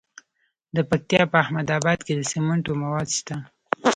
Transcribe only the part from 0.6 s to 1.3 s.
د پکتیا